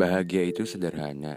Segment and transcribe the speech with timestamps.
[0.00, 1.36] Bahagia itu sederhana.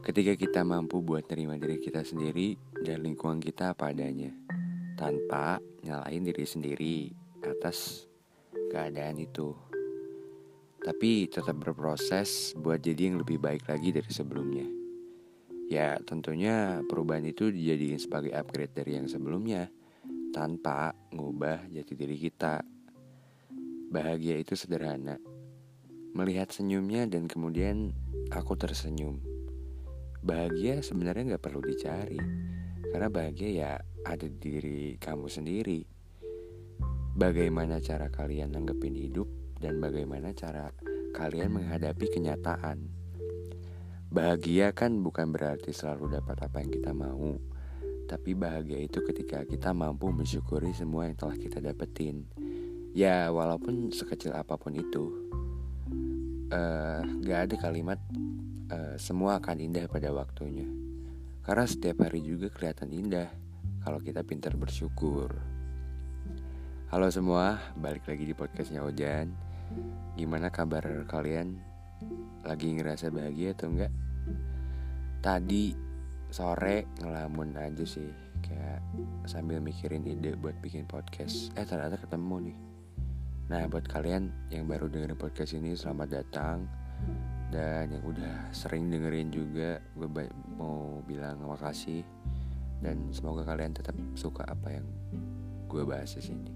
[0.00, 4.32] Ketika kita mampu buat terima diri kita sendiri dan lingkungan kita apa adanya,
[4.96, 7.12] tanpa nyalain diri sendiri
[7.44, 8.08] atas
[8.72, 9.52] keadaan itu.
[10.80, 14.64] Tapi tetap berproses buat jadi yang lebih baik lagi dari sebelumnya.
[15.68, 19.68] Ya, tentunya perubahan itu dijadikan sebagai upgrade dari yang sebelumnya
[20.32, 22.64] tanpa ngubah jati diri kita.
[23.92, 25.35] Bahagia itu sederhana
[26.16, 27.92] melihat senyumnya dan kemudian
[28.32, 29.20] aku tersenyum.
[30.24, 32.16] Bahagia sebenarnya nggak perlu dicari,
[32.88, 33.70] karena bahagia ya
[34.08, 35.84] ada di diri kamu sendiri.
[37.12, 39.28] Bagaimana cara kalian nanggepin hidup
[39.60, 40.72] dan bagaimana cara
[41.12, 42.88] kalian menghadapi kenyataan.
[44.08, 47.36] Bahagia kan bukan berarti selalu dapat apa yang kita mau,
[48.08, 52.24] tapi bahagia itu ketika kita mampu mensyukuri semua yang telah kita dapetin.
[52.96, 55.12] Ya, walaupun sekecil apa pun itu
[56.50, 57.98] uh, gak ada kalimat
[58.70, 60.66] uh, semua akan indah pada waktunya.
[61.42, 63.30] Karena setiap hari juga kelihatan indah
[63.82, 65.30] kalau kita pintar bersyukur.
[66.90, 69.30] Halo semua, balik lagi di podcastnya Ojan.
[70.14, 71.58] Gimana kabar kalian?
[72.46, 73.90] Lagi ngerasa bahagia atau enggak?
[75.22, 75.74] Tadi
[76.30, 78.10] sore ngelamun aja sih,
[78.42, 78.82] kayak
[79.26, 81.50] sambil mikirin ide buat bikin podcast.
[81.58, 82.56] Eh ternyata ketemu nih
[83.46, 86.66] Nah buat kalian yang baru dengerin podcast ini selamat datang.
[87.46, 90.08] Dan yang udah sering dengerin juga gue
[90.58, 92.02] mau bilang makasih
[92.82, 94.86] Dan semoga kalian tetap suka apa yang
[95.70, 96.50] gue bahas di sini.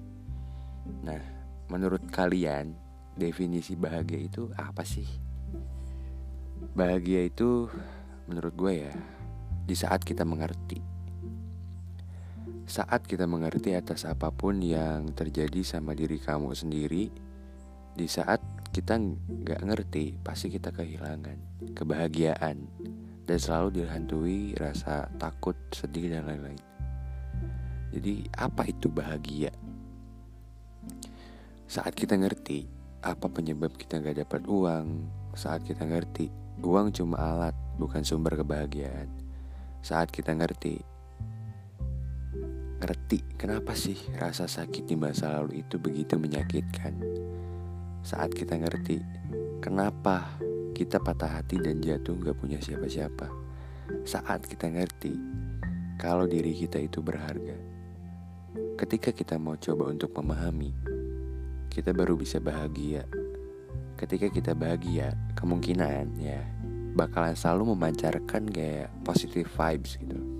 [1.06, 1.22] Nah
[1.70, 2.74] menurut kalian
[3.14, 5.06] definisi bahagia itu apa sih?
[6.74, 7.70] Bahagia itu
[8.26, 8.94] menurut gue ya
[9.62, 10.82] di saat kita mengerti
[12.70, 17.10] saat kita mengerti atas apa pun yang terjadi sama diri kamu sendiri,
[17.98, 18.38] di saat
[18.70, 21.34] kita nggak ngerti, pasti kita kehilangan
[21.74, 22.70] kebahagiaan
[23.26, 26.62] dan selalu dihantui rasa takut, sedih dan lain-lain.
[27.90, 29.50] Jadi apa itu bahagia?
[31.66, 32.70] Saat kita ngerti
[33.02, 36.30] apa penyebab kita nggak dapat uang, saat kita ngerti
[36.62, 39.10] uang cuma alat bukan sumber kebahagiaan.
[39.82, 40.89] Saat kita ngerti
[42.80, 46.96] ngerti kenapa sih rasa sakit di masa lalu itu begitu menyakitkan.
[48.00, 49.04] Saat kita ngerti
[49.60, 50.40] kenapa
[50.72, 53.28] kita patah hati dan jatuh gak punya siapa-siapa.
[54.08, 55.12] Saat kita ngerti
[56.00, 57.60] kalau diri kita itu berharga.
[58.80, 60.72] Ketika kita mau coba untuk memahami,
[61.68, 63.04] kita baru bisa bahagia.
[64.00, 66.40] Ketika kita bahagia, kemungkinan ya
[66.96, 70.39] bakalan selalu memancarkan kayak positive vibes gitu.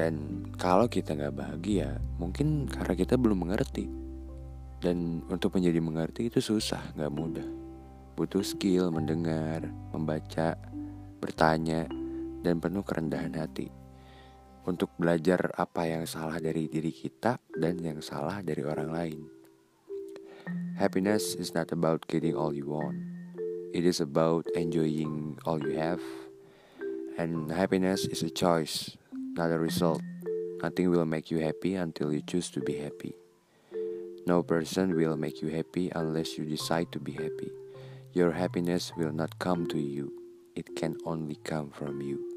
[0.00, 3.84] Dan kalau kita nggak bahagia, mungkin karena kita belum mengerti.
[4.80, 7.44] Dan untuk menjadi mengerti itu susah, nggak mudah.
[8.16, 10.56] Butuh skill mendengar, membaca,
[11.20, 11.84] bertanya,
[12.40, 13.68] dan penuh kerendahan hati.
[14.64, 19.20] Untuk belajar apa yang salah dari diri kita dan yang salah dari orang lain.
[20.80, 22.96] Happiness is not about getting all you want.
[23.76, 26.00] It is about enjoying all you have.
[27.20, 28.96] And happiness is a choice
[29.36, 30.02] not a result.
[30.62, 33.14] Nothing will make you happy until you choose to be happy.
[34.26, 37.50] No person will make you happy unless you decide to be happy.
[38.12, 40.12] Your happiness will not come to you,
[40.54, 42.29] it can only come from you.